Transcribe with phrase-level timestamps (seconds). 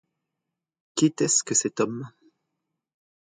[0.95, 2.09] Qu’était-ce que cet homme